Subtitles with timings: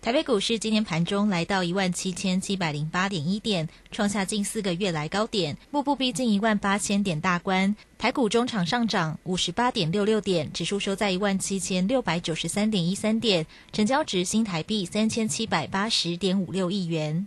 [0.00, 7.74] 台北股市今天盘中来到一万七千七百零八点一点，创下近四个月来高点，步步逼近一万八千点大关。
[7.98, 17.26] 台股中场上涨五十八点六六点，指数收在一万七千六百九十三点一三点，成交值新台币三千七百八十点五六亿元。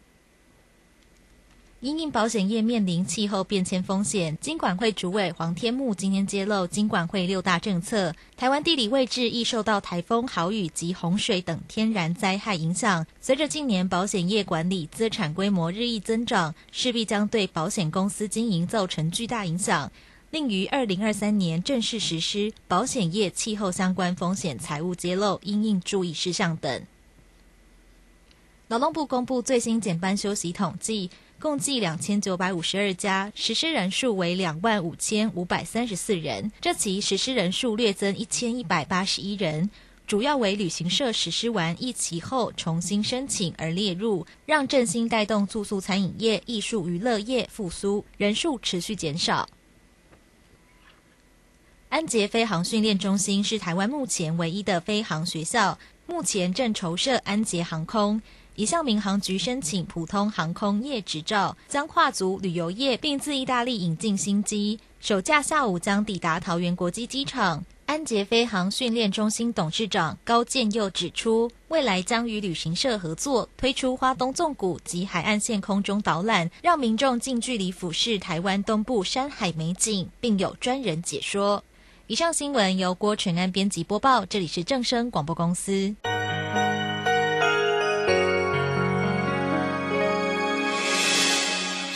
[1.81, 8.13] 因应保险业面临气候变迁风险，金管会主委黄天木今天揭露金管会六大政策。
[8.37, 13.04] 台湾地理位置易受到台风、豪雨及洪水等天然灾害影响。
[13.19, 19.91] 随着近年保险业管理资产规模日益增长，势必将对保险公司经营造成巨大影响。
[20.29, 26.83] 另于二零二三年正式实施保险业气候相关风险财务揭露应应注意事项等。
[28.68, 31.09] 劳动部公布最新减班休息统计。
[31.41, 36.52] 共计两千九百五十二家，实施人数为两万五千五百三十四人。
[36.61, 39.67] 这期实施人数略增一千一百八十一人，
[40.05, 49.49] 主要为旅行社实施完一期后重新申请而列入，让振兴带动住宿餐饮业、艺术娱乐业复苏，人数持续减少。
[51.89, 58.21] 安捷飞航训练中心是台湾目前唯一的飞航学校，目前正筹设安捷航空。
[58.61, 67.65] 已向民航局申请普通航空业执照，将跨足旅游业，并自意大利引进新机，首架下午将抵达桃园国际机场。
[67.87, 81.63] 安捷飞航训练中心董事长高建佑指出，未来将与旅行社合作，推出花东纵谷及海岸线空中导览，让民众近距离俯视台湾东部山海美景，并有专人解说。
[82.05, 85.95] 以上新闻由郭纯安编辑播报，这里是正声广播公司。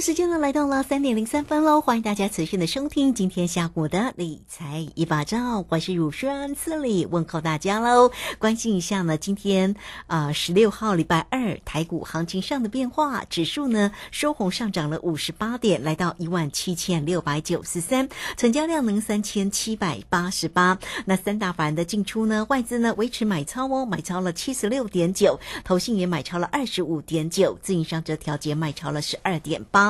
[0.00, 8.10] 时间呢来到了三点零三分喽，欢迎大家持续的收听今天下午的理财一把照，我是乳轩赐礼问候大家喽。
[8.38, 9.74] 关心一下呢，今天
[10.06, 20.78] 啊十六号礼拜二台股行情上的变化，指数呢收红上涨了五十八点，来到一万七千六百九十三，成交量能三千七百八十八。
[21.04, 29.62] 那三大法人的进出呢，外资呢维持买超哦，买超了七十六点九，投信也买超了二十五点九，自营商则调节买超了十二点。
[29.70, 29.89] 八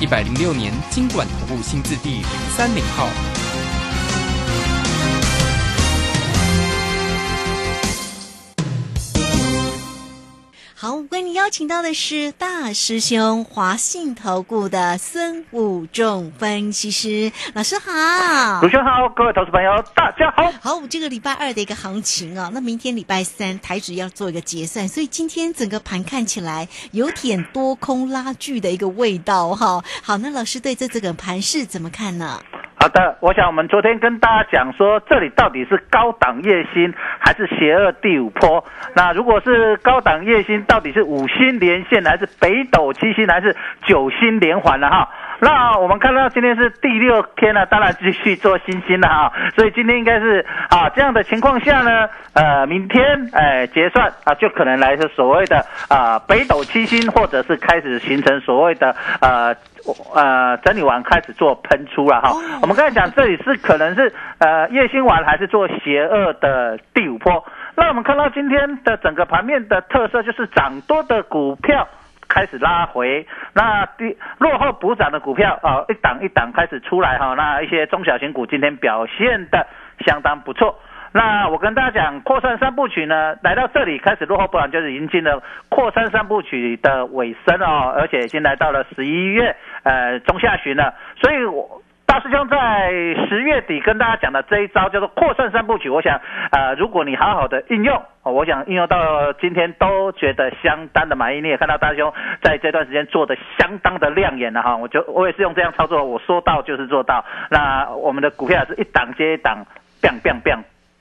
[0.00, 2.24] 一百零六年，金管投顾新字第零
[2.56, 3.39] 三零号。
[10.82, 20.50] 好，为你邀请到的是大师兄华信投顾的孙武仲分析师老师好，主持人好，各位投资朋友大家好。
[20.58, 29.84] 好，这个礼拜二的一个行情啊，那明天礼拜三台指要做一个结算，所以今天整个盘看起来有点多空拉锯的一个味道哈。
[30.02, 32.42] 好，那老师对这整个盘势怎么看呢？
[32.82, 38.64] 好的，我想我们昨天跟大家讲说，这里到底是高档夜星还是邪恶第五波？
[38.94, 43.54] 那如果是高档夜星，到底是五星连线还是北斗七星还是
[43.84, 45.10] 九星连环了哈？
[45.40, 49.32] 那我们看到今天是第六天了，当然继续做星星了哈。
[49.54, 53.04] 所以今天应该是啊这样的情况下呢，呃，明天
[53.34, 59.54] 哎结算啊，就可能来是所谓的啊北斗七星，或者是开始形成所谓的呃。
[60.14, 62.32] 呃，整理完开始做喷出了哈。
[62.62, 67.44] 我们刚才讲这里是可能是呃夜星丸还是做邪恶的第五波。
[67.76, 71.88] 那我们看到今天的整个盘面的特色就是涨多的股票
[72.28, 77.34] 开始拉回，那第落后补涨的股票啊一档一档开始出来哈。
[77.34, 79.66] 那一些中小型股今天表现的
[80.06, 80.78] 相当不错。
[81.12, 90.94] 那我跟大家讲，扩散三部曲呢，来到这里开始落后，不然就是已经进了扩散三部曲的尾声哦，而且已经来到了十一月呃中下旬了。
[91.20, 92.90] 所以，我大师兄在
[93.28, 96.20] 十月底跟大家讲的这一招叫做扩散三部曲，我想
[96.52, 101.40] 呃，如果你好好的应用，我想应用到今天都觉得相当的满意。
[101.40, 107.24] 你也看到大师兄在这段时间做的相当的亮眼了哈，我就我也是用这样操作，我说到就是做到。
[107.50, 109.64] 那我们的股票是一档接一档
[110.00, 110.60] ，biang biang biang。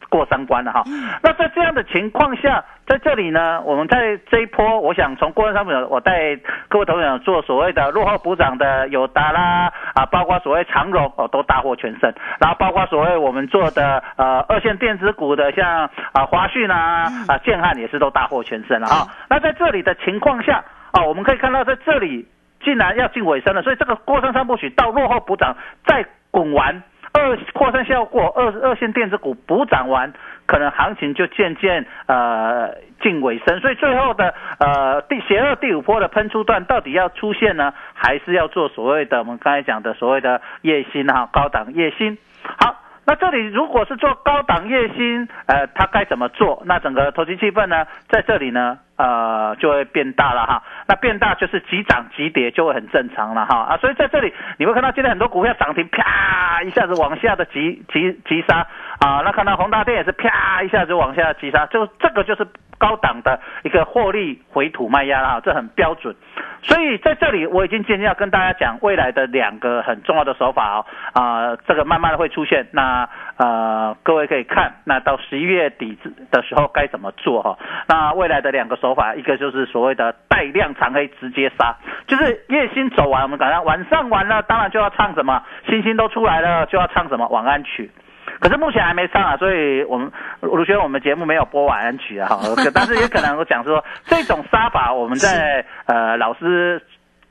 [0.10, 0.84] 过三关了哈，
[1.22, 6.36] 那在这样的情况下，在这里呢，我们在这一波，我想从过山商品，我带
[6.68, 19.08] 各位投资者做所谓的落后补涨的友达啦，啊，包括所谓长荣哦，都大获全胜，然后包括所谓我们做的呃二线电子股的，像啊华讯啊啊建汉也是都大获全胜了哈。
[19.30, 22.28] 那在这里的情况下，啊，我们可以看到在这里
[22.64, 26.82] 竟然要进尾声了，所以这个过山三部曲到落后补涨再滚完。
[27.14, 30.14] 二扩散效果，二二线电子股补涨完，
[30.46, 42.18] 可能行情就渐渐呃近尾声，所以最后的呃第邪恶第五波的喷出段到底要出现呢，还是要做所谓的我们刚才讲的所谓的夜新哈高档夜新？
[42.58, 42.76] 好。
[43.10, 46.62] 那这里如果是做高档夜薪，呃，它该怎么做？
[46.68, 50.62] 那整个投机气氛呢，在这里呢，呃，就会变大了哈。
[50.88, 53.78] 那变大就是急涨急跌就会很正常了哈啊。
[53.78, 58.68] 所以在这里你会看到今天很多股票涨停，啪一下子往下的急急急杀
[59.00, 59.24] 啊。
[59.26, 62.48] 那看到宏大电也是啪一下子往下急杀，就这个就是
[62.80, 66.16] 高档的一个获利回吐卖压啊，这很标准。
[66.64, 73.08] 所以在这里我已经今天要跟大家讲未来的两个很重要的手法哦啊，这个慢慢的会出现那。
[73.42, 75.98] 呃，各位可以看，那到十一月底
[76.30, 77.58] 的时候该怎么做哈？
[77.88, 81.74] 那未来的两个手法，一个就是所谓的带量长黑直接杀，
[82.06, 87.90] 就是夜星走完，我们赶上晚上完了，当然就要唱什么，星星都出来了，就要唱什么晚安曲。
[88.40, 92.38] 可是目前还没上啊，所以我们卢轩我们节目没有播晚安曲啊，哈，
[92.74, 96.82] 但是也可能我讲说 这种杀法，我们在呃老师。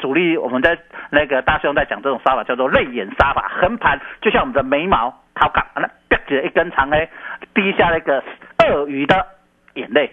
[0.00, 0.78] 主力我们在
[1.10, 7.08] 那个大师兄在讲这种杀法叫做泪眼杀法，横盘就像我们的眉毛，掏杠，那啪起一根长黑，
[7.52, 8.22] 滴下那个
[8.58, 9.26] 鳄鱼的
[9.74, 10.08] 眼泪，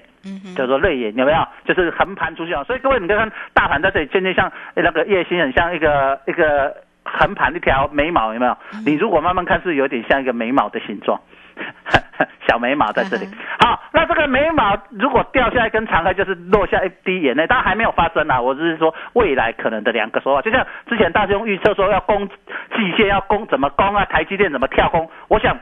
[0.58, 1.48] 叫做泪眼，有没有？
[1.66, 2.64] 就是横盘出去啊。
[2.64, 6.76] 所以各位你看看大盘在这里渐渐像那个夜星，很像一个一个
[7.06, 8.58] 横盘一条眉毛，有没有？
[8.86, 11.20] 你如果慢慢看是有点像一个眉毛的形状。
[12.48, 13.26] 小眉毛在这里，
[13.60, 18.40] 好，那这个眉毛如果掉下来跟长黑，就是落下一滴眼泪，但还没有发生啊。
[18.40, 24.06] 我只是说未来可能的两个说法，就像之前大兄预测说要攻季线，要攻怎么攻啊？
[24.06, 25.10] 台积电怎么跳空？
[25.30, 25.58] 我想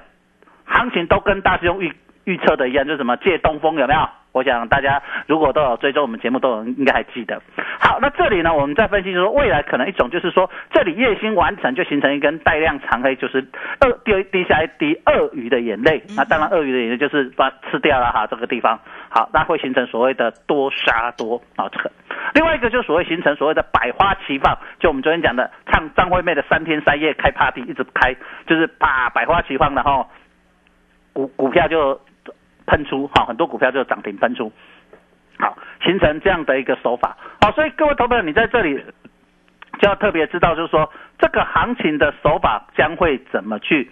[0.66, 1.94] 行情都跟大师兄预
[2.26, 4.00] 预测的一样，就是什么借东风有没有？
[4.32, 7.40] 我想大家如果都有追踪我们节目，都有应该还记得。
[7.80, 13.46] 好，那这里呢，我们再分析说，未来可能一种就是说，这里夜星完成就形成一根带量长黑，就是
[13.82, 16.02] 鳄滴滴下一滴鳄鱼的眼泪。
[16.18, 18.80] 那当然，鳄鱼的眼泪就是把吃掉了哈，这个地方。
[19.10, 21.92] 好，那会形成所谓的多杀多啊，这个。
[22.34, 28.16] 另外一个就所谓形成所谓的百花齐放，就我们昨天讲的唱张惠妹的三天三夜开 party，一直开，
[28.48, 30.08] 就是把百花齐放的哈，
[31.14, 32.02] 股股票就。
[32.66, 34.52] 喷出哈，很多股票就涨停喷出，
[35.40, 38.84] 好形成这样的一个手法，好，所以各位投资者，你在这里
[39.80, 43.92] 就要特别知道，就是说这个行情的手法将会怎么去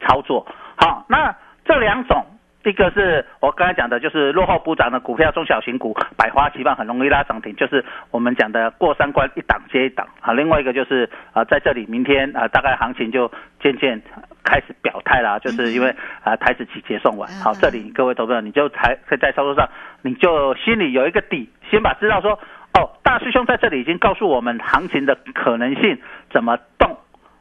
[0.00, 0.46] 操作。
[0.76, 1.34] 好，那
[1.64, 2.24] 这两种。
[2.64, 10.32] 一个是我刚才讲的，就是落后补涨的股票，中小型股百花齐放，很容易拉涨停，就是我们讲的过三关一档接一档啊。
[10.32, 14.00] 另外一个就是啊，在这里明天啊，大概行情就渐渐
[14.44, 15.94] 开始表态啦，就是因为
[16.24, 19.68] 啊，台子期结算完，好，这里各位投资者你就才可以在操作上，
[20.02, 22.32] 你就心里有一个底，先把知道说
[22.74, 26.98] 哦，大师兄在这里已经告诉我们行情的可能性怎么动。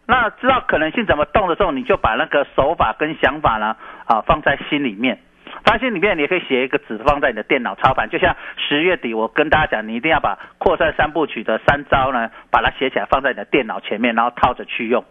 [0.08, 5.20] 那知道可能性怎么动的时候，你就把那个手法跟想法呢啊放在心里面，
[5.64, 15.02] 放发现里面你也可以写一个纸放在你的电脑操盘，就像十月底我跟大家讲，你一定要把扩散三部曲的三招呢，把它写起来放在你的电脑前面，然后套着去用。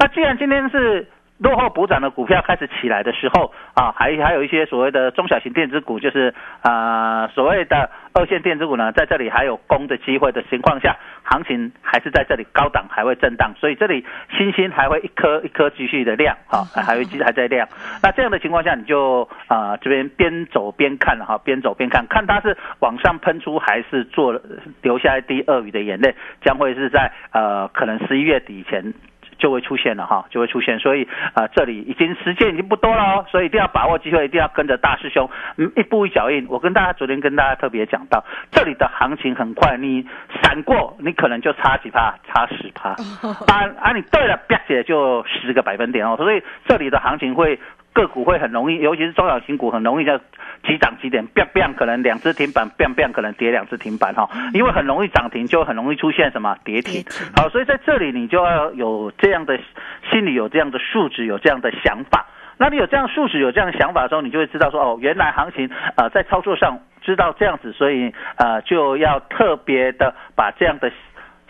[0.00, 1.06] 那既然今天是
[1.38, 14.04] 落后补涨的股票开始起来的时候啊，还还有一些所谓的中小型电子股，就是啊、所谓的二线电子股呢，在这里还有攻的机会的情况下，行情还是在这里高档还会震荡，所以这里
[14.36, 17.68] 星星还会一颗一颗继续的亮，好、还会继续还在亮。
[18.02, 24.40] 那这样的情况下，你就啊、这边边走边看哈，边走边看，看它是往上喷出还是做
[24.82, 28.92] 留下一滴鳄鱼的眼泪，将会是在呃可能十一月底前。
[29.38, 31.04] 就会出现了哈，就会出现，所以
[31.34, 36.46] 啊、呃这里已经时间已经不多了哦，所以一定要把握机会，一定要跟着大师兄，嗯，一步一脚印。
[36.48, 40.06] 我跟大家昨天跟大家特别讲到，这里的行情很快，你
[40.42, 47.58] 闪过，你可能就差几趴，差十趴，啊啊，你对了，啪姐就十个百分点哦，所以这里的行情会。
[47.92, 50.16] 个股会很容易，尤其是中小型股很容易就
[50.64, 57.04] 急涨急点，biang biang 可能两只停板，biang biang 可能跌两只停板哈，因为很容易涨停，就很容易出现什么跌停。
[57.36, 59.58] 好，所以在这里你就要有这样的
[60.10, 62.26] 心里有这样的素质，有这样的想法。
[62.56, 70.90] 那你有这样素质，有这样的想法的时候，你就会知道说，哦，原来行情呃在操作上知道这样子，所以呃就要特别的把这样的。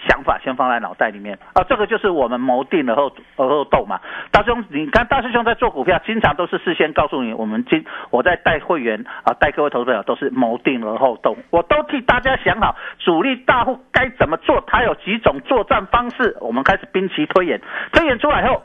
[0.06, 4.00] 想法先放在脑袋里面啊，这个就是我们谋定而后而后动嘛。
[4.30, 17.60] 大师兄，你看大师兄在做股票，经常都是事先告诉你，我们今我在带会员啊，带各位投资者都是谋定而后动，我都替大家想好主力大户该怎么做，他有几种作战方式，我们开始兵棋推演，
[17.92, 18.62] 推演出来后，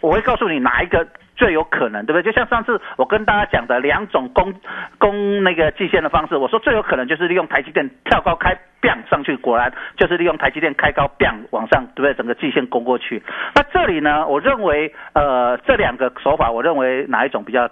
[0.00, 1.06] 我会告诉你哪一个。
[1.36, 2.22] 最有可能，对不对？
[2.22, 4.54] 就像上次我跟大家讲的两种攻
[4.98, 12.14] 攻那个季线的方式，我说最有可能就是利用台积电跳高开 Bang 上去，果然就是利用台积电开高，Bang 往上，对不对？
[12.14, 13.22] 整个季线攻过去。
[13.54, 17.68] 那这里呢，我认为呃这两个手法，我认为哪一种比较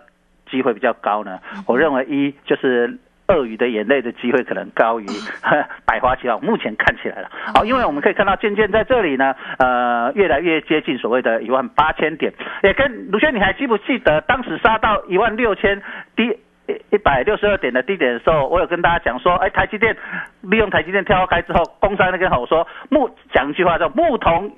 [0.51, 1.39] 机会比较高呢？
[1.67, 2.99] 我认为一就是。
[3.31, 5.07] 鳄鱼的眼泪的机会可能高于
[5.87, 7.31] 百花齐放，目前看起来了。
[7.55, 12.33] 好，因为我们可以看到，渐渐在这里呢，呃，越来越接近所谓的一万八千点。
[12.63, 15.81] 也跟卢轩，你还记不记得当时杀到一万六千
[16.17, 16.37] 低？
[16.93, 19.97] 一百六十二点的低点的时候，我有跟大家讲说，哎，台积电
[20.43, 24.53] 利用台积电跳开之后，攻上那根吼说木讲一句话叫牧童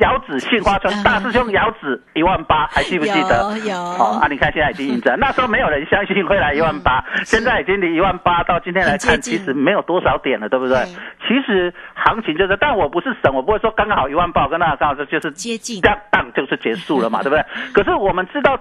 [0.00, 3.56] 遥指杏花村，大师兄姚子一万八，还记不记得？
[3.58, 10.84] 有有哦啊，你看现在已经印证，那时候没有人相信会来一万八，现在已经离一万八到今天来看，其实没有多少点了，对不对对？
[11.28, 17.44] 其实行情就是，但我不是神，我不会说刚刚好一万八，我跟大家刚好这就是接近这样当就是结束了嘛， 对不对？
[17.72, 18.58] 可是我们知道，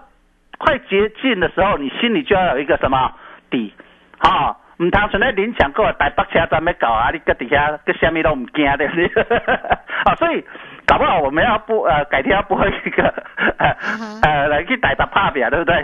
[0.60, 3.12] 快接近的时候，你心里就要有一个什么
[3.50, 3.74] 底
[4.20, 4.56] 啊？
[4.78, 7.12] 唔通存在林强跟我台北车站要搞啊！
[7.14, 9.06] 你搁底下搁什么都唔惊的，你
[10.04, 10.44] 啊， 所以
[10.94, 13.04] 搞不好我们要播呃，改天要播一个
[13.58, 13.76] 呃
[14.22, 15.76] 呃来去台北拍表，对不对？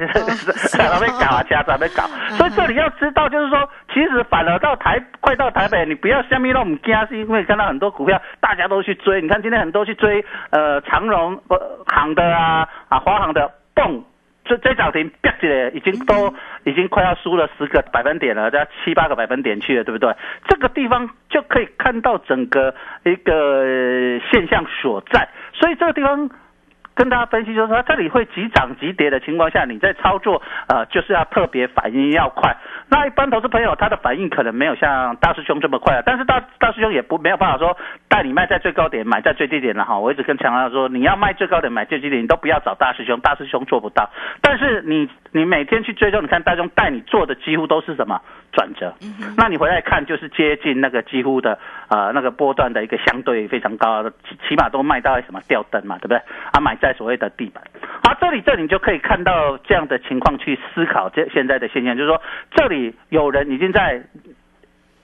[0.78, 2.04] 然后要搞啊，车站要搞，
[2.38, 14.04] 所以这里要知道，就是说，其实反而到台快到台北，你不要下面让我们惊，是因为看到很多股票大家都去追，你看今天很多去追呃长荣呃行的啊啊华航的蹦。
[14.50, 16.34] 这这涨停，啪起来，已经都
[16.66, 20.12] 已经快要输了十个百分点了，要七八个百分点去了，对不对？
[20.48, 22.74] 这个地方就可以看到整个
[23.06, 26.30] 一个呃现象所在，所以这个地方。
[27.00, 32.54] 跟大家分析，就是说这里会急涨急跌的情况下，你在操作，呃，就是要特别反应要快。
[32.90, 37.78] 那一般投资朋友他的反应可能没有像大师兄这么快啊，但是大大师兄也不没有办法说
[38.10, 39.98] 带你卖在最高点，买在最低点了哈。
[39.98, 44.10] 我一直跟强调说，你要卖最高点，买最低点，你都不要找大师兄，大师兄做不到。
[44.42, 48.20] 但是你你每天去追踪，你看大师兄带你做的几乎都是什么
[48.52, 48.94] 转折，
[49.38, 54.12] 那你回来看就是接近那个几乎的呃那个波段的一个相对非常高的，
[54.50, 56.18] 起码都卖到什么吊灯嘛，对不对？
[56.52, 57.64] 啊，买在所谓的地板。
[58.04, 64.02] 好，这里这里你就可以看到这样的情况去思考这现在的现象，就是说这里有人已经在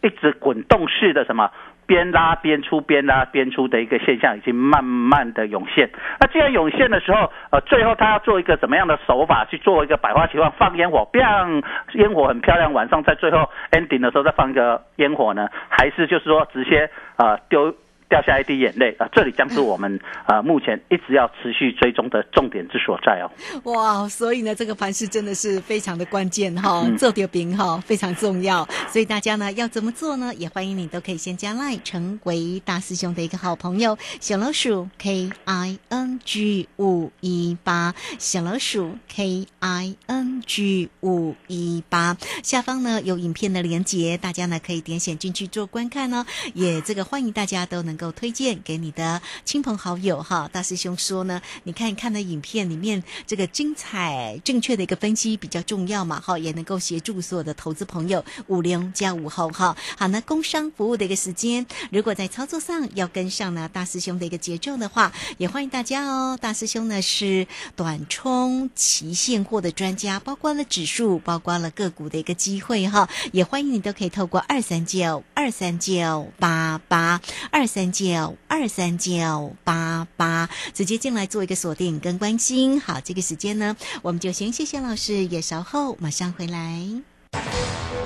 [0.02, 1.52] 一直滚动式的什么。
[1.88, 5.88] 边拉边出，边拉边出的一个现象已经慢慢的涌现。
[6.20, 11.62] 那既然涌现的时候，呃，最后他要做一个怎么样的手法去做一个百花齐放，放烟火，让
[11.94, 15.48] 烟火很漂亮，晚上在最后 ending 的时候再放一个烟火呢？
[15.70, 17.72] 还是就是说直接呃丢
[18.10, 19.10] 掉下一滴眼泪啊、呃？
[19.14, 23.32] 这里将是我们呃 目前一直要持续追踪的重点之所在哦。
[23.72, 28.68] 哇，所以呢，这个盘势真的是非常的关键哈，嗯做点饼哈非常重要。
[28.90, 30.34] 所以大家呢要怎么做呢？
[30.36, 46.26] 也欢迎你都可以先加 line 成为大师兄的一个好朋友，小老鼠 K I N G 五一八，小老鼠 K I N G 五一八，下方呢有影片的连接，大家呢可以点选进去做观看呢。
[46.54, 50.48] 也这个欢迎大家都能够够推荐给你的亲朋好友哈。
[50.52, 59.76] 大师兄说呢，你看看的影片里面这个精彩正确的一个分析比较重要嘛哈，也能够协助所有的投资朋友五零加五后哈。
[59.98, 66.38] 好，那工商服务的一个时间，如果在操作上要跟上呢大师兄的一个节奏的话，也欢迎大家哦。
[66.40, 77.22] 大师兄呢是短冲期现货的专家，包括了指数，包括了个股的一个机会哈，也欢迎你都可以透过二三九二三九八八
[77.52, 82.82] 二三三九二三九八八直接进来做一个锁定跟关心。
[82.82, 86.82] 好，这个时间呢，我们就先谢谢老师，也稍后马上回来。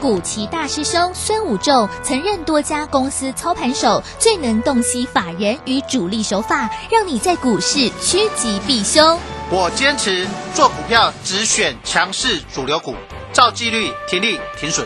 [0.01, 9.17] 古奇大师兄孙武仲曾任多家公司操盘手，最能洞悉法人与主力手法，让你在股市趋吉避凶。
[9.49, 12.95] 我坚持做股票只选强势主流股，
[13.31, 14.85] 照纪律停利停损。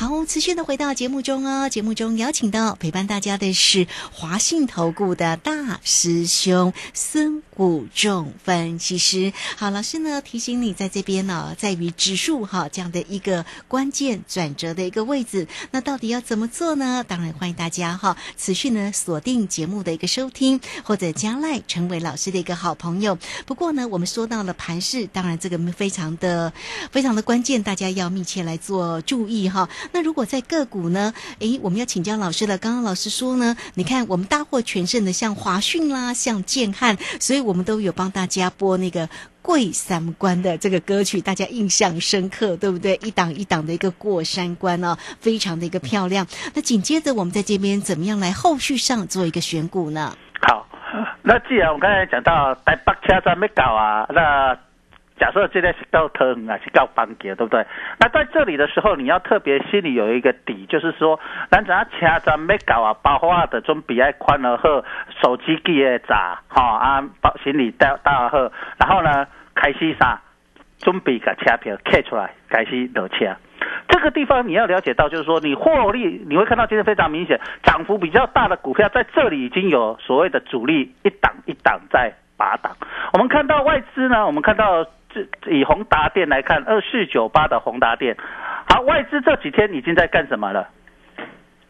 [0.00, 1.68] 好，持续的回到节目中哦。
[1.68, 9.34] 节目中邀请到陪伴大家的是华信投顾的大师兄孙武仲分析师。
[9.58, 15.46] 好，老师呢提醒你，在这边呢，在于指数哈这样的一个关键转折的一个位置。
[15.70, 17.04] 那到底要怎么做呢？
[17.06, 23.18] 当然欢迎大家哈持续呢锁定节目的一个收听，或者将来成为老师的一个好朋友。
[23.44, 26.50] 不过呢，我们说到了盘势，当然这个非常的
[26.90, 29.68] 非常的关键，大家要密切来做注意哈。
[29.92, 31.12] 那如果在个股呢？
[31.40, 32.56] 诶，我们要请教老师了。
[32.56, 39.08] 刚刚老师说呢，你看我们大获全胜的，像华讯啦，像建汉，所以我我们都有帮大家播那个
[39.42, 42.94] 过三关的这个歌曲，大家印象深刻，对不对？
[43.02, 46.24] 一档一档的一个过三关哦，非常的一个漂亮。
[46.54, 50.16] 那紧接着我们在这边怎么样来后续上做一个选股呢？
[50.46, 50.64] 好，
[51.22, 54.56] 那既然我刚才讲到台北车站没搞啊，那。
[55.20, 57.66] 假设现在是高腾啊，是高邦杰，对不对？
[57.98, 64.82] 那在这里的时候，你要特别心里有一个底，就是说，咱只要车站没搞啊，包括的准备爱宽了后，
[65.22, 70.22] 手机机也砸，哈啊，包行李带带好，然后呢，开始啥，
[70.78, 73.36] 准备个车票开出来，开始落车。
[73.88, 82.74] 这个地方你要了解到，就是说，你获利你会看到今天非常明显，涨幅比较大的股票在这里已经有所谓的主力一档一档在拔档。
[83.12, 84.86] 我们看到外资呢，我们看到。
[85.12, 88.16] 这以宏达电来看，二四九八的宏达电，
[88.68, 90.68] 好，外资这几天已经在干什么了？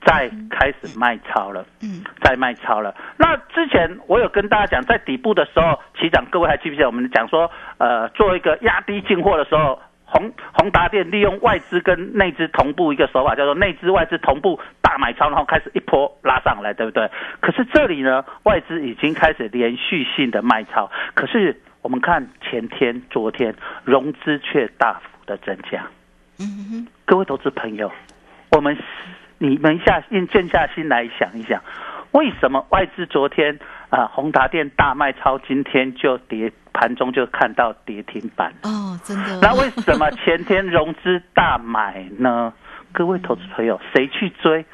[0.03, 2.95] 在开始卖超了，嗯，在卖超了。
[3.19, 17.11] 那之前我有跟大家讲，在底部的时候，起涨，各位还记不记得我们讲说，呃，做一个压低进货的时候，宏宏达电利用外资跟内资同步一个手法，叫做内资外资同步大买超，然后开始一波拉上来，对不对？
[17.41, 21.61] 可是这里呢，外资已经开始连续性的卖超，可是。
[21.83, 25.87] 我们看前天、昨天融资却大幅的增加。
[26.39, 27.91] 嗯哼，各位投资朋友，
[28.51, 28.77] 我们
[29.39, 31.63] 你们下静静下心来想一想，
[32.13, 38.53] 为什么外资昨天啊宏达电大卖超，今天就跌盘中就看到跌停板？
[38.63, 39.39] 哦，真的。
[39.41, 42.53] 那为什么前天融资大买呢？
[42.93, 44.65] 各位投资朋友，谁去追？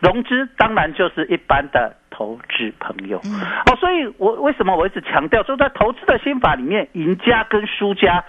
[0.00, 8.24] 融资当然就是一般的投资朋友，哦，所以我为什么我一直强调，就在投资的心法里面，赢家跟输家，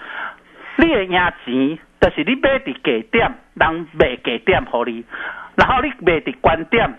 [0.78, 5.06] 劣压钱，就是你买的给点，人卖给点给你，
[5.56, 6.92] 然后你卖的观点，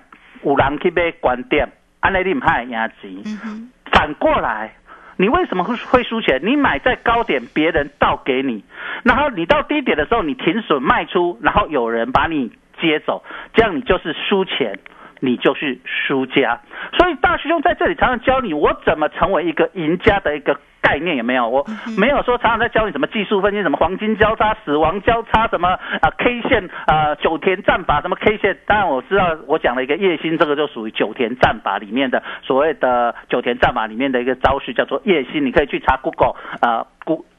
[0.44, 3.70] 有人去买观点，安尼你唔害赢钱。
[3.90, 4.72] 反过来，
[5.16, 6.40] 你为什么会会输钱？
[6.44, 8.64] 你买在高点，别人倒给你，
[9.02, 12.52] 然后你到低点的时候，你停损卖出，然后有人把你。
[12.80, 13.22] 接走，
[13.54, 14.78] 这样你就是输钱，
[15.20, 16.60] 你就是输家。
[16.98, 21.48] 所以大师兄在这里常常教你，我怎么成为一个赢家的一个概念，有没有？
[21.48, 21.66] 我
[21.98, 28.56] 没有说常常在教你什么技术分析，什么黄金交叉、死亡交叉，什么啊 K 线啊九田战法，什么 K 线。
[28.66, 35.44] 当然我知道，我讲了一个叶星，这个就属于九田战法里面的所谓的九田战法里面的一个招式，叫做叶星。
[35.44, 36.86] 你可以去查 Google 啊。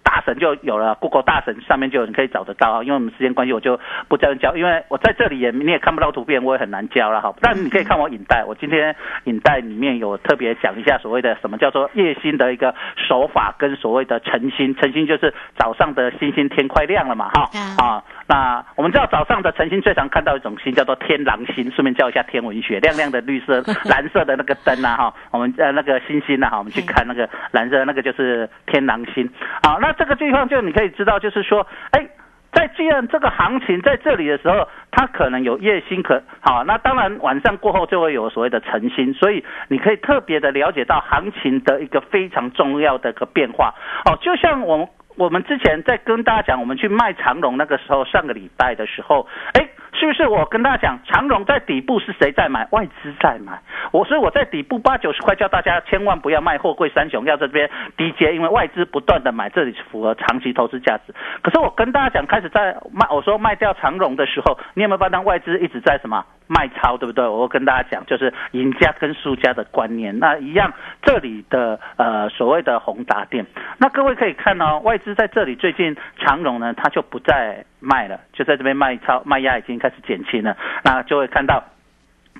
[0.03, 2.83] 大神就有了，Google 大神上面就有人可以找得到。
[2.83, 7.33] 因为我们时间关系，我就不这样教，因为我在这里也你也看不到图片，我也很难教了哈。
[7.41, 14.75] 但你可以看我影带，我今天影带里面有特别讲一下所谓的什么叫做夜星的一个手法，跟所谓的晨星。
[14.75, 18.03] 晨星就是早上的星星天快亮了嘛哈啊。
[18.27, 29.29] 那我们知道早上的晨星最常看到一种星叫做天狼星，顺便教一下天文学，亮亮的绿色、蓝色的那个灯啊哈，我们呃那个星星啊哈，我们去看那个蓝色那个就是天狼星。
[29.61, 32.07] 好，那这个地方就你可以知道，就是说，哎。
[32.53, 43.73] 在既然这个行情在这里的时候，它可能有夜星可好，那当然晚上过后就会有所谓的晨星，所以你可以特别的了解到行情的一个非常重要的一个变化
[44.03, 49.65] 哦，就像我们我们之前在跟大家讲，我们去卖长龙那个时候，上个礼拜的时候，哎。
[50.01, 52.67] 就是我跟大家讲，长荣在底部是谁在买？
[52.71, 53.61] 外资在买。
[53.91, 61.13] 我所以我在底部八九十块，叫大家千万不要卖货柜三雄，要这边低接，因为外资不断的买，这里是符合长期投资价值。
[61.43, 67.25] 可是我跟大家讲，开始在卖，我说卖掉长荣的时候，你有没有发现外资一直在什么卖超，对不对？
[67.25, 70.19] 我跟大家讲，就是赢家跟输家的观念。
[70.19, 73.45] 那一样，这里的呃所谓的宏达电，
[73.77, 81.63] 那各位可以看哦， 外资在这里最近长荣呢，它就不再卖了，就在这边卖超卖压已经开始减轻了，那就会看到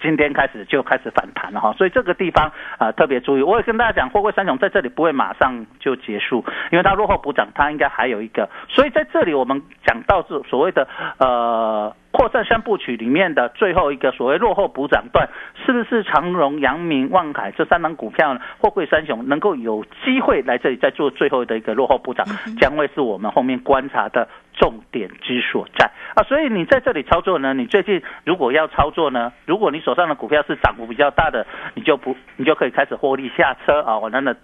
[0.02, 3.42] 今天开始就开始反弹了哈，所以这个地方啊特别注意。
[3.42, 8.50] 我也跟大家讲，货柜三雄在这里不会马上就结束，因为它落后补涨，它应该还有一个。
[8.68, 10.88] 所以在这里我们讲到是所谓的
[11.20, 11.96] 呃。
[12.12, 15.30] 扩散三部曲里面的最后一个所谓落后补涨段，
[15.66, 18.42] 是不是长荣、阳明、万海这三档股票呢？
[18.60, 22.26] 货柜三雄能够有机会来这里再做最后的一个落后补涨，
[22.60, 26.24] 将会是我们后面观察的重点之所在啊！
[26.24, 33.98] 所以你在这里操作呢，你最近如果要操作呢，如果你手上的股票是涨幅比较大的，你就不，你就可以开始获利下车啊！
[33.98, 34.36] 我真的。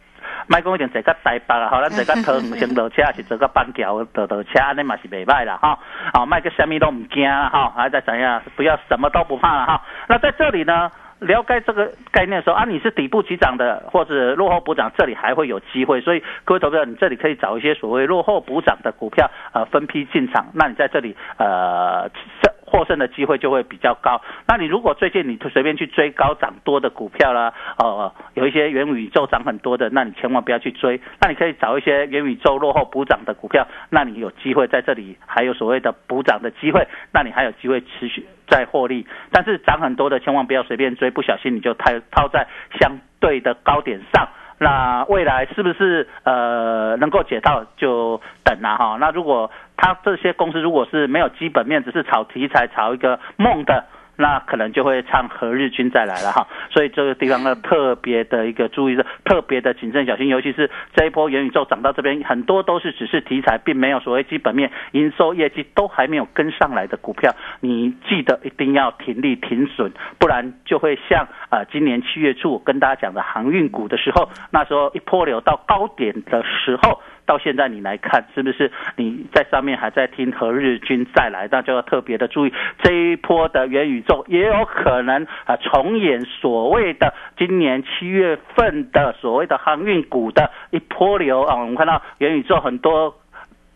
[0.47, 5.79] 卖讲一定坐个台北啊，吼，咱坐个桃园先落车，是坐个板桥倒倒车，那嘛是袂歹啦，哈。
[6.13, 8.41] 哦，卖个什么都唔惊，哈，还在怎样？
[8.55, 9.81] 不要什么都不怕了，哈。
[10.07, 16.01] 那在这里呢，了解这个概念的时候啊，你是底部起涨的，或者落后补涨，这里还会有机会。
[16.01, 20.47] 所以各位投资者，你这里可以找一些所谓落后补涨的股票，呃，分批进场。
[20.53, 22.09] 那你在这里，呃。
[22.41, 24.21] 这获胜的机会就会比较高。
[24.45, 30.99] 那你如果最近你随便去追高涨多的股票啦，哦，有一些元宇宙涨很多的，那你千万不要去追。
[31.21, 39.07] 那你可以找一些元宇宙落后补涨的股票，那你有机会在这里还有所谓的补涨的机会，那你还有机会持续再获利。
[39.31, 42.47] 但是涨很多的千万不要随便追，不小心你就套套在
[42.79, 44.27] 相对的高点上。
[44.59, 48.97] 那未来是不是呃能够解套就等了哈？
[48.99, 53.85] 那如果他这些公司如果是没有基本面，只是炒题材、炒一个梦的。
[54.17, 76.99] 那可能就会唱何日君再来了哈，所以这个地方要特别的一个注意，是特别的谨慎小心，尤其是这一波元宇宙涨到这边，很多都是只是题材，并没有所谓基本面、营收、业绩都还没有跟上来的股票，你记得一定要停利停损，不然就会像啊今年七月初我跟大家讲的航运股的时候，那时候一波流到高点的时候。
[77.27, 81.47] 到现在你来看，是不是你在上面还在听和日君再来？
[81.51, 91.55] 那就要特别的注意，这一波的元宇宙也有可能啊重演所谓的今年七月份的所谓的航运股的一波流啊。
[91.57, 93.13] 我们看到元宇宙很多。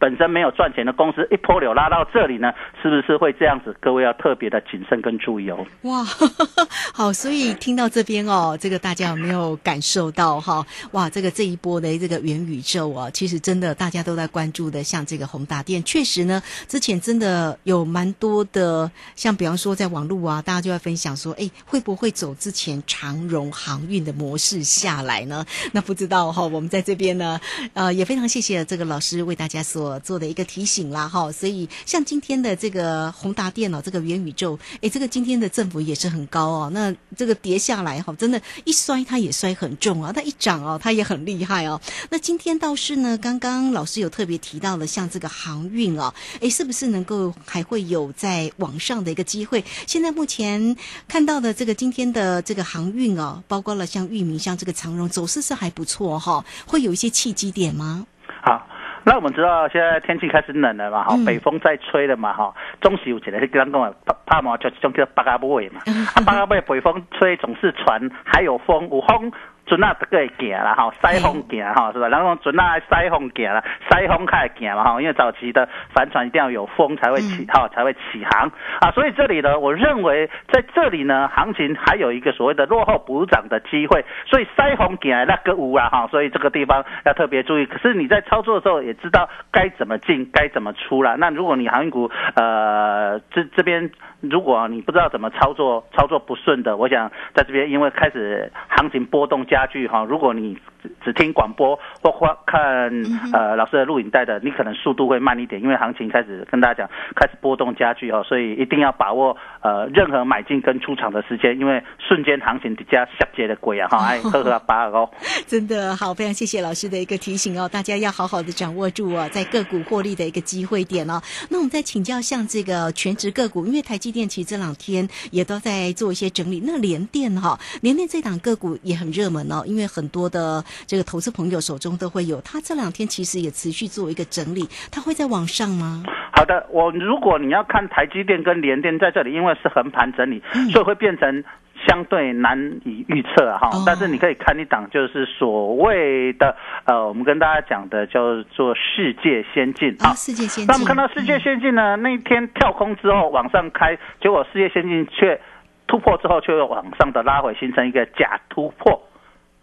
[0.02, 3.76] 本身没有赚钱的公司一波流拉到这里呢，是不是会这样子？
[3.80, 5.64] 各位要特别的谨慎跟注意哦。
[5.84, 6.04] 哇，
[6.92, 10.66] 好，所以听到这边哦，这个大家有没有感受到哈？
[10.94, 25.46] 哇，这个这一波的这个元宇宙啊，其实真的大家都在关注的，像这个宏达电，确实呢，之前真的有蛮多的，像比方说在网络啊，大家就在分享说，哎，会不会走之前长荣航运的模式下来呢？
[25.74, 27.40] 那不知道哈，我们在这边呢，
[27.76, 29.91] 呃，也非常谢谢这个老师为大家所。
[30.00, 36.70] 做的一个提醒啦，哈，所以像今天的这个宏达电脑，这个元宇宙，哎，这个今天的振幅也是很高哦。
[36.74, 41.80] 那这个跌下来，哈，真的，一摔它也摔很重啊，它一涨哦，它也很厉害哦。
[42.10, 49.64] 那今天倒是呢，刚刚老师有特别提到了，像这个航运哦，哎，是不是能够还会有在网上的一个机会？
[49.88, 50.76] 现在目前
[51.08, 58.06] 看到的这个今天的这个航运哦，包括了像域名，像这个长荣，走势是还不错哈，会有一些契机点吗？
[58.44, 58.71] 好。
[59.06, 65.82] 那我们知道现在天气开始冷了嘛，哈，北风在吹了嘛，哈，总是有一个是刚刚怕怕嘛，就种叫八嘎尾嘛，
[66.16, 69.32] 啊，八嘎尾北风吹总是船还有风，有风。
[69.72, 72.10] 船啊，都会行啦，吼，西风行吼，是吧？
[72.10, 78.92] 然后船啊，西风行啦，西风开始行嘛，吼，因为早期的帆船一定要有风才会起，哈，才会起航啊。
[78.92, 84.04] 所以这里呢，我认为在这里呢，行情还有一个所谓的落后补涨的机会。
[84.26, 87.66] 所以西风行那个五啊，哈，所以这个地方要特别注意。
[87.66, 91.16] 可是你在操作的时候也知道该怎么进，该怎么出了。
[91.18, 93.90] 那如果你航运股，呃，这这边
[94.22, 99.42] 如果你不知道怎么操作，操作不顺的，我想在这边因为开始行情波动。
[99.52, 102.90] 加剧哈，如果你只只听广播或或看
[103.34, 115.10] 呃老师的录影带的，你可能速度会慢一点，因为行情开始跟大家讲开始波动加剧哦，所以一定要把握呃任何买进跟出场的时间，因为瞬间行情底下下跌的鬼啊哈， 哎呵呵八哦。
[115.48, 121.20] 真的好，非常谢谢老师的一个提醒哦，大家要好好的掌握住哦，在个股获利的一个机会点哦。
[121.50, 136.04] 那我们再请教像这个全职个股，因为台积电其实这两天也都在做一些整理，那联电哈，联电这档个股也很热门哦，因为很多的这个投资朋友手中都会有，它这两天其实也持续做一个整理，它会在往上吗？
[136.34, 141.44] 好的，我如果你要看台积电跟联电在这里，因为是横盘整理，所以会变成
[141.88, 143.70] 相对难以预测啊哈。
[143.70, 150.68] 哦但是你可以看一档，就是所谓的呃，我们跟大家讲的叫做世界先进啊，世界先进。
[150.68, 155.40] 那我们看到世界先进呢，那一天跳空之后往上开，结果世界先进却
[155.88, 159.02] 突破之后却又往上的拉回，形成一个假突破，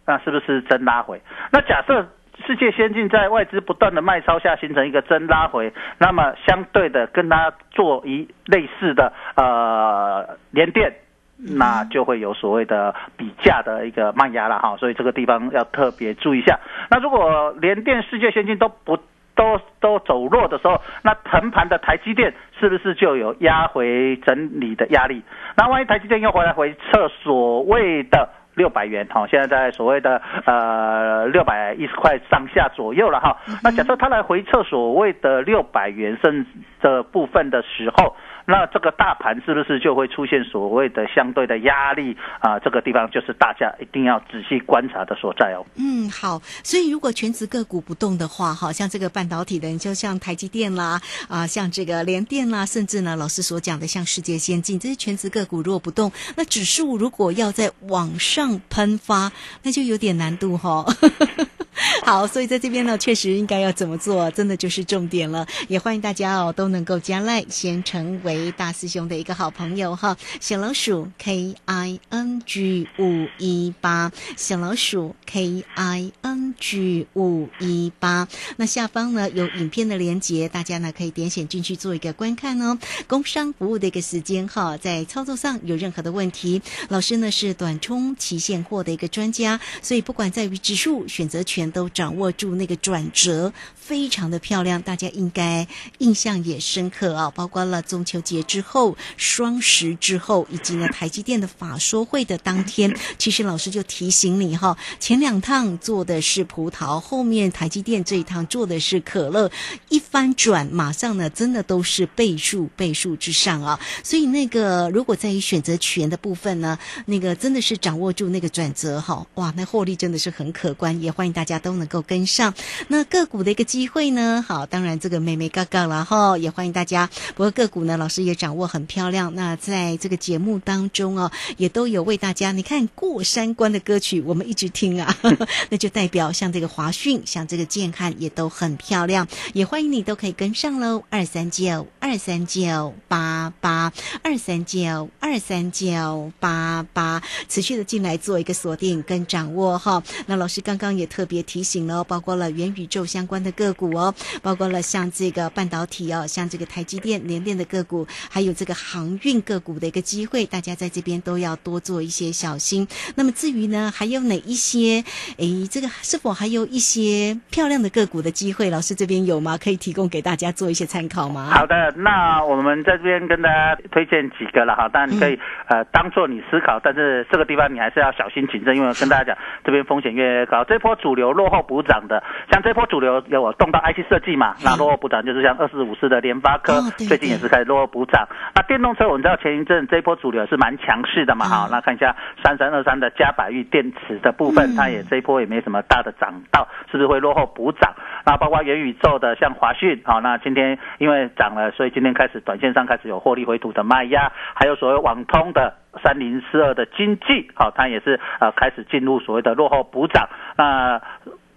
[0.07, 1.21] 那是不是真拉回？
[1.53, 2.07] 那假设
[2.47, 10.93] 世界先进在外资不断的卖超下形成一个真拉回，那么相对的跟它做一类似的呃连电。
[11.39, 16.59] 那就会有所谓的比价的一个慢压了哈，所以这个地方要特别注意一下。
[16.91, 18.97] 那如果联电、世界先进都不
[19.37, 25.23] 都都走弱的时候，那横盘的台积电是不是就有压回整理的压力？
[25.57, 33.37] 那万一台积电又回来回测所谓的六百元，哈，现在在所谓的呃六百一十块上下左右了哈。
[33.63, 38.17] 那假设它来回测所谓的六百元甚至的部分的时候，
[38.51, 42.59] 那这个大盘是不是就会出现所谓的相对的压力啊？
[42.59, 45.67] 这个地方就是大家一定要仔细观察的所在哦。
[45.77, 59.31] 嗯，好，所以如果全职个股不动的话，哈，像这个半导体的，就像台积电啦，啊，像这个联电啦，甚至呢，老师所讲的像世界先进这些全职个股，如果不动，那指数如果要在往上喷发，
[59.63, 60.87] 那就有点难度哈。
[62.05, 65.47] 好，所以在这边呢，确实应该要怎么做，真的就是重点了。
[65.69, 70.17] 也欢迎大家哦，都能够加赖，先成为大师兄的一个好朋友哈。
[70.41, 78.27] 小老鼠 K I N G 五一八，小老鼠 K I N G 五一八。
[78.57, 82.77] 那下方呢有影片的连接，大家呢可以点选进去做一个观看哦。
[83.07, 95.67] 工商服务的一个时间哈，在操作上有任何的问题，老师呢是短冲期现货的一个专家，所以不管在于指数选择权都掌握住那个转折，非常的漂亮，大家应该
[95.99, 97.31] 印象也深刻啊。
[97.35, 109.51] 包括了中秋节之后、双十之后，以及呢台积电的法说会的当天，其实老师就提醒你哈，前两趟做的是葡萄，后面台积电这一趟做的是可乐，
[109.89, 113.79] 一翻转，马上呢真的都是倍数倍数之上啊。
[114.03, 122.55] 所以那个如果在于选择权的部分呢，那个真的是掌握住那个转折哈，哇，那获利真的是很可观，也欢迎大家都能够跟上。
[122.89, 127.09] 那个股的一个机会呢，好，当然这个妹妹嘎嘎了哈，也欢迎大家。
[127.35, 129.35] 不过个股呢，老师也掌握很漂亮。
[129.35, 135.17] 那在这个节目当中哦，也都有为大家，你看过山关的歌曲，我们一直听啊，
[135.71, 139.27] 那就代表像这个华讯，像这个建汉也都很漂亮。
[139.53, 143.93] 也欢迎你都可以跟上喽，二三九二三九八八
[144.23, 150.03] 二三九二三九八八，持续的进来做一个锁定跟掌握哈。
[150.27, 162.87] 那老师刚刚也特别提醒了，包括了元宇宙相关的个股哦，包括了像这个半导体哦，像这个台积电、联电的个股，还有这个航运个股的一个机会，大家在这边都要多做一些小心。
[163.17, 165.05] 那么至于呢，还有哪一些？
[165.39, 168.71] 诶，这个是否还有一些漂亮的个股的机会？
[168.71, 169.57] 老师这边有吗？
[169.59, 171.51] 可以提供给大家做一些参考吗？
[171.53, 180.65] 好的，那我们在这边跟大家推荐几个了哈，当然你可以、嗯呃当做你思考，但是这个地方你还是要小心谨慎，因为跟大家讲这边风险越高。
[180.65, 188.27] 这波主流落后补涨的，像这波主流有我动到 IC 设计嘛，那落后补涨就是像二四五四的联发科，最近也是开始落后补涨。
[188.55, 197.93] 那电动车我们知道前一阵这一波主流是蛮强势的嘛，嗯哈、那看一下三三二三的嘉百裕电池的部分，嗯它也这一波也没什么大的涨到，是不是会落后补涨？
[198.25, 211.01] 那包括元宇宙的像华讯，好、那今天因为涨了，所以今天开始短线上开始有获利回吐的卖压，还有所谓网通的三零四二的经济，好、它也是呃开始进入所谓的落后补涨，那。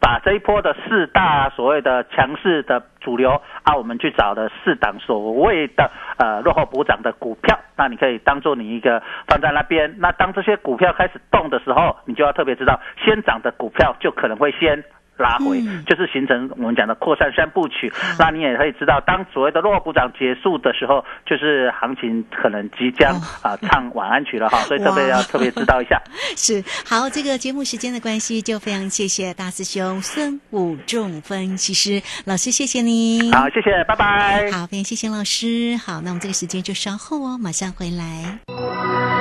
[0.04, 9.98] 把这一波的四大所谓的强势的主流啊，我们去找的四档所谓的呃落后补涨的股票，那你可以当做你一个放在那边。
[10.00, 14.84] 那当这些股票开始动的时候，你就要特别知道，先涨的股票就可能会先
[15.22, 17.92] 拉回，嗯就是形成我们讲的扩散三部曲。
[18.20, 26.02] 那你也可以知道，当所谓的弱股涨结束的时候，就是行情可能即将啊、唱晚安曲了哈， 所以这边要特别知道一下。
[26.36, 33.32] 是好，这个节目时间的关系，就非常谢谢大师兄孙武仲分析师老师，谢谢你。
[33.32, 34.52] 好，谢谢，拜拜。
[34.52, 35.78] 好，非常谢谢老师。
[35.78, 39.21] 好，那我们这个时间就稍后哦，马上回来。